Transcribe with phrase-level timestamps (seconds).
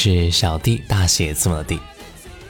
[0.00, 1.76] 是小弟大写字母的弟。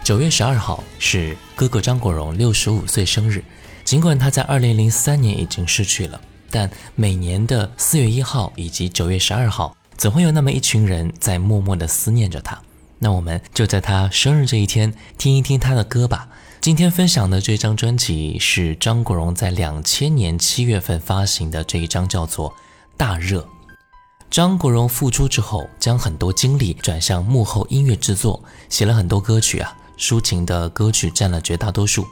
[0.04, 3.42] 九月十二号是哥哥张国荣六十五岁生日。
[3.84, 12.60] 尽管他在二零零三年已经逝去了，但每年的四月一号以及九月十二号，总会有那么一群人在默默地思念着他。
[12.98, 16.28] 那我们就在他生日这一天听一听他的歌吧。
[16.60, 22.50] 今天分享的这张专辑是张国荣在两千年七月份发行的这一张，叫做
[22.98, 23.40] 《大热》。
[24.30, 32.06] 张国荣复出之后，将很多精力转向幕后音乐制作，写了很多歌曲啊，抒情的歌曲占了绝大多数。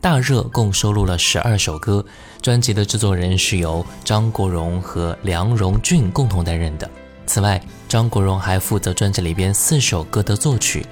[0.00, 2.04] 大热共收录了十二首歌，
[2.40, 6.90] 专辑的制作人是由张国荣和梁荣俊共同担任的。
[7.26, 10.84] 此外，张国荣还负责专辑里边四首歌的作曲。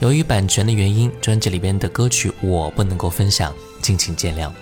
[0.00, 4.52] 由于版权的原因，专辑里边的歌曲我不能够分享，敬请见谅。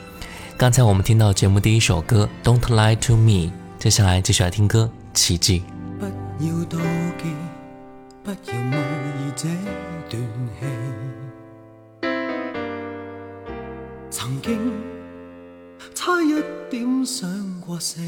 [0.57, 3.33] 刚才我们听到节目第一首歌《Don't Lie to Me》，
[3.81, 4.89] 接下来继续来听歌。
[5.13, 5.63] 奇迹。
[5.99, 6.07] 不
[6.45, 6.79] 要妒
[7.21, 7.35] 忌，
[8.23, 9.49] 不要慕意这
[10.09, 10.23] 段
[10.61, 10.67] 戏。
[14.09, 14.73] 曾经
[15.95, 17.29] 差一点想
[17.61, 18.01] 过死，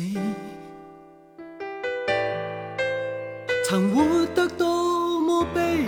[3.69, 5.84] 曾活得多么卑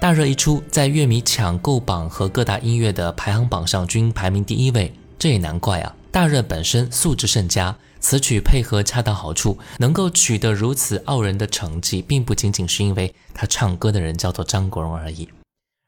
[0.00, 7.74] 大热》一出，在乐迷抢购榜和各大音乐的排行榜上均排名第一位，这也难怪啊，《大热》本身素质甚佳。
[8.04, 15.26] 此曲配合恰到好处，能够取得如此傲人的成绩，并不仅仅是因为他唱歌的人叫做张国荣而已。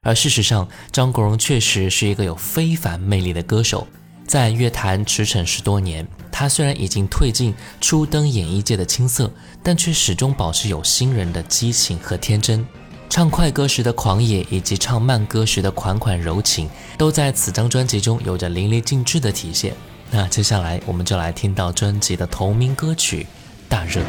[0.01, 3.87] 而事实上，张国荣确实是一个有非凡魅力的歌手，
[4.27, 6.09] 在乐坛驰骋十多年。
[6.33, 9.31] 他虽然已经褪尽初登演艺界的青涩，
[9.63, 12.67] 但却始终保持有新人的激情和天真。
[13.11, 19.75] 唱快歌时的狂野，以及唱慢歌时的款款柔情，都在此张专辑中有着淋漓尽致的体现。
[20.11, 23.23] 那接下来我们就来听到专辑的同名歌曲
[23.69, 24.01] 《大热》。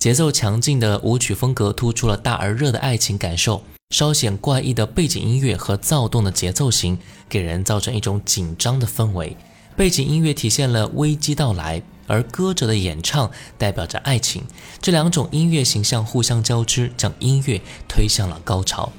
[0.00, 9.36] 节奏强劲的舞曲风格突出了大而热的爱情感受，稍显怪异的背景音乐和躁动的节奏型给人造成一种紧张的氛围。
[9.76, 14.42] 背景音乐体现了危机到来，而歌者的演唱代表着爱情，
[14.80, 18.90] 这两种音乐形象互相交织，将音乐推向了高潮。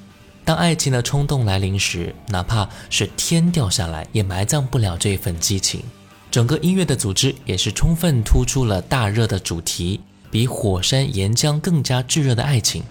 [0.45, 5.81] 当爱情的冲动来临时，哪怕是天掉下来也埋葬不了这份激情。
[6.29, 9.99] 整个音乐的组织也是充分突出了大热的主题。
[10.31, 12.81] 比火山岩浆更加炙热的爱情，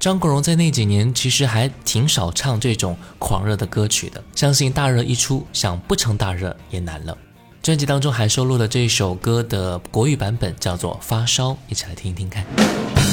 [0.00, 4.22] 张国荣在那几年其实还挺少唱这种狂热的歌曲的。
[4.34, 7.16] 相信大热一出，想不成大热也难了。
[7.62, 12.42] 专辑当中还收录了这首歌的国语版本，叫做《发烧》，一起来听一听看。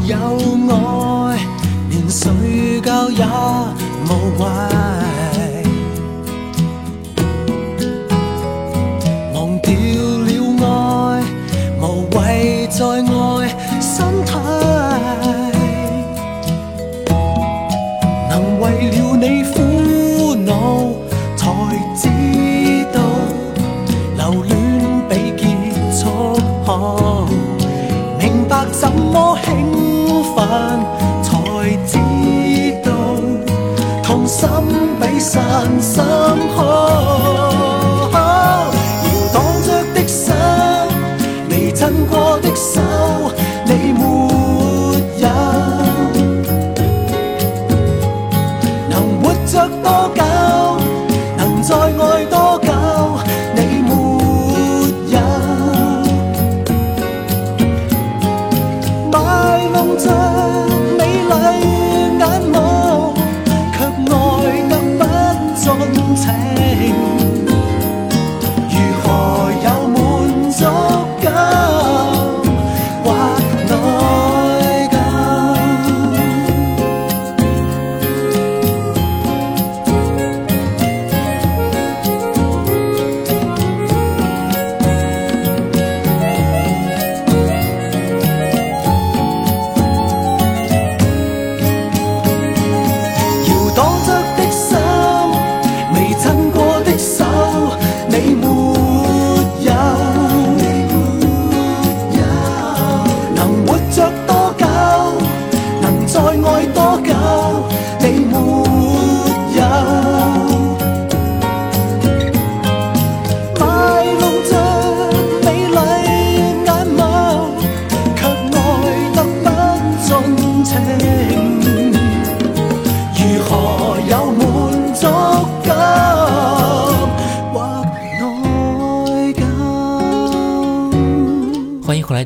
[0.08, 0.16] 有
[0.72, 1.40] 爱，
[1.90, 4.85] 连睡觉也无坏。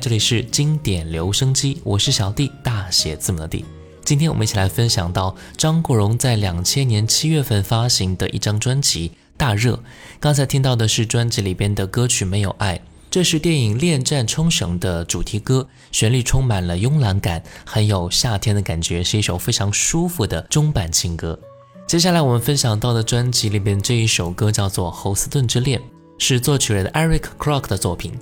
[0.09, 3.63] 这里是经典留声机，我是小弟大写字母的 D。
[4.03, 9.73] 今天我们一起来分享到张国荣在两千年七月份发行的一张专辑《大热》。
[10.19, 12.75] 刚才听到的是专辑里边的歌曲《没有爱》，
[13.11, 21.37] 这是电影《恋战冲绳》的主题歌，旋律充满了慵懒感，很有夏天的感觉，是一首非常舒服的中版情歌。
[21.85, 25.79] 接下来我们分享到的专辑里边这一首歌叫做《侯斯顿之恋》，
[26.17, 28.17] 是作曲人 Eric Crook 的作品。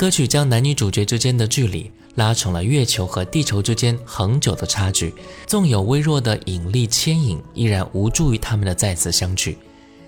[0.00, 5.12] 歌曲将男女主角之间的距离拉成了月球和地球之间恒久的差距，
[5.46, 9.58] 纵有微弱的引力牵引，依然无助于他们的再次相聚。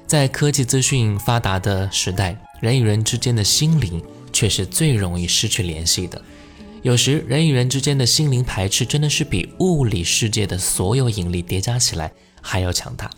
[0.07, 4.03] 在科技资讯发达的时代，人与人之间的心灵
[4.33, 6.19] 却是最容易失去联系的。
[6.81, 13.11] 有时，人与人之间的心灵排斥真的是比物理世界的所有引力叠加起来还要强大。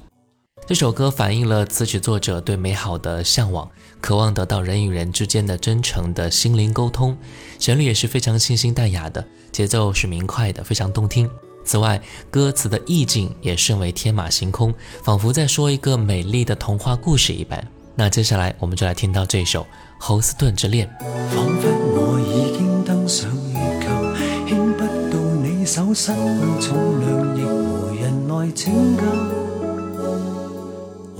[0.66, 3.68] 这首歌反映了词曲作者对美好的向往，
[4.00, 7.14] 渴望得到人与人之间的真诚的心灵沟通。
[7.58, 9.22] 旋律也是非常清新淡雅的，
[9.52, 11.28] 节奏是明快的，非常动听。
[11.66, 12.00] 此外，
[12.30, 14.72] 歌词的意境也甚为天马行空，
[15.02, 17.62] 仿佛在说一个美丽的童话故事一般。
[17.94, 19.62] 那接下来我们就来听到这首
[19.98, 20.88] 《侯斯顿之恋》。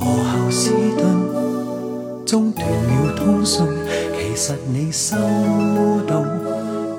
[0.05, 3.67] 和后斯顿中断了通讯，
[4.19, 5.17] 其实你收
[6.07, 6.21] 到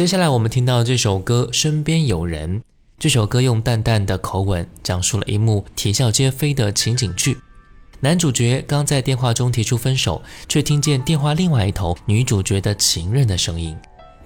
[0.06, 2.60] 接下来我们听到这首歌《身边有人》。
[3.00, 7.36] 这首歌用淡淡的口吻讲述了一幕啼笑皆非的情景剧。
[8.02, 13.76] 男主角刚在电话中提出分手，却听见电话另外一头女主角的情人的声音。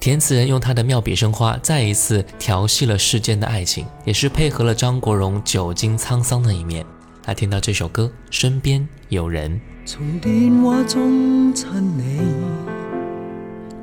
[0.01, 6.85] 填词人用他的妙笔生花，再一次调戏了世间的爱情，也是配合了张国荣久经沧桑的一面。
[7.25, 8.03] 来听到这首歌
[8.37, 9.61] 《身边有人》。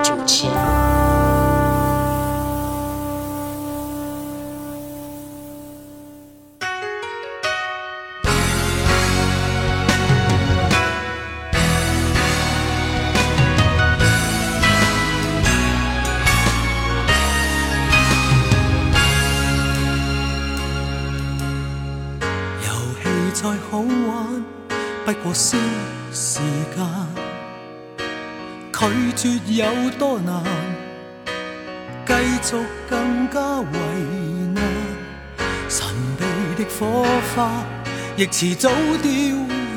[38.17, 38.69] 亦迟早
[39.01, 39.09] 凋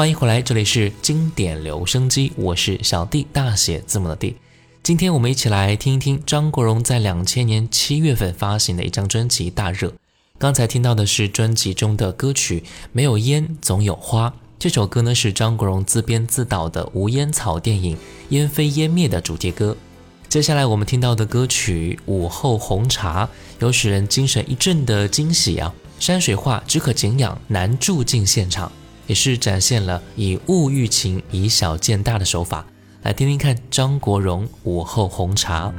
[0.00, 4.34] 欢迎回来，这里是经典留声机，我是小 D，大写字母的 D。
[4.82, 9.88] 今天我们一起来听一听张国荣在两千年七月份发行的一张专辑《大热》。
[10.38, 12.60] 刚才听到的是专辑中的歌曲
[12.92, 14.30] 《没有烟总有花》。
[14.58, 17.94] 这首歌呢是张国荣自编自导的《无烟草》电影
[18.30, 19.76] 《烟飞烟灭》的主题歌。
[20.30, 23.26] 接下来我们听到的歌曲《午后红茶》
[23.58, 25.70] 有使人精神一振的惊喜啊！
[25.98, 28.72] 山水画只可景仰，难住进现场。
[29.10, 32.64] 也是展现了以物喻情、以小见大的手法，
[33.02, 35.74] 来听听看张国荣《午后红茶》。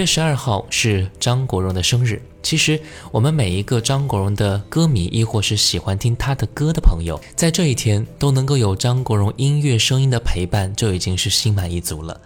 [0.00, 2.20] 月十二号是张国荣的生日。
[2.42, 2.80] 其实，
[3.12, 12.18] 我们每一个张国荣的歌迷，亦或是喜欢听他的歌的朋友，在这一天都能够有张国荣音乐声音的陪伴，就已经是心满意足了。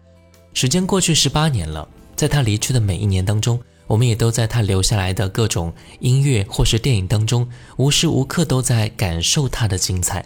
[0.55, 10.25] 时间过去十八年了，在他离去的每一年当中，我们也都在他留下来的各种音乐或是电影当中，无时无刻都在感受他的精彩。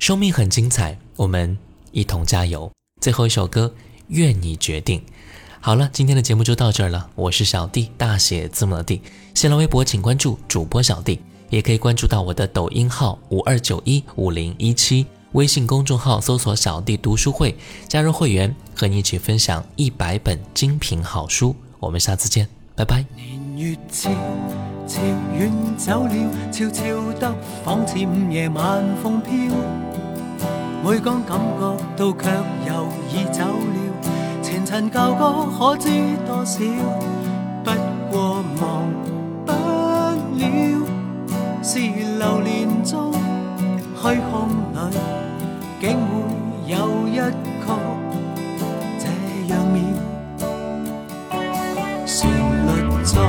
[0.00, 1.56] 生命很精彩，我们
[1.92, 2.68] 一同加油。
[3.00, 3.72] 最后一首歌，
[4.08, 5.00] 愿你决定。
[5.66, 7.10] 好了，今天的节目就到这儿了。
[7.16, 9.02] 我是小弟，大写字母的弟。
[9.34, 17.52] 新浪微博请关注主播小弟，也可以关注到我的抖音号五二九一五零一七，微信公众号搜索“小弟读书会”，
[17.90, 21.52] 加入会员，和你一起分享一百本精品好书。
[21.80, 22.46] 我们下次见，
[22.76, 23.04] 拜拜。
[23.56, 24.08] 悄悄
[25.76, 26.06] 走
[26.52, 26.64] 走
[27.24, 28.30] 了，了。
[28.30, 29.32] 夜晚风飘。
[30.88, 31.32] 每感觉
[34.66, 35.88] 尘旧歌可知
[36.26, 36.58] 多少？
[37.62, 37.70] 不
[38.10, 38.92] 过忘
[39.46, 40.84] 不了，
[41.62, 43.12] 是流年中
[43.94, 44.98] 虚空里，
[45.80, 47.74] 竟会有一曲
[48.98, 49.06] 这
[49.46, 50.46] 样妙。
[52.04, 53.20] 旋律在